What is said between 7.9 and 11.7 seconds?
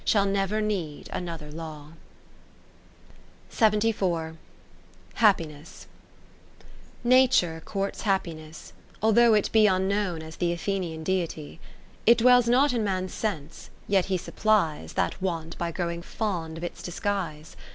Happiness^ although it be Unknown as the Athenian Deity.